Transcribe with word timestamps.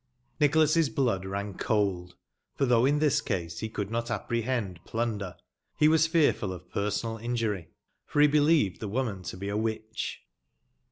Nicbolas's 0.39 0.89
blood 0.89 1.25
ran 1.25 1.53
cold, 1.59 2.15
for 2.55 2.65
tbougb 2.65 2.89
in 2.89 2.99
tbis 2.99 3.23
case 3.23 3.61
be 3.61 3.69
could 3.69 3.91
not 3.91 4.07
apprebend 4.09 4.83
plunder, 4.83 5.35
be 5.79 5.87
was 5.87 6.07
fearful 6.07 6.51
of 6.51 6.71
personal 6.71 7.19
injury, 7.19 7.69
for 8.07 8.27
be 8.27 8.39
bebeved 8.39 8.79
tbe 8.79 8.89
woman 8.89 9.21
to 9.21 9.37
be 9.37 9.47
a 9.47 9.55
witcb. 9.55 10.15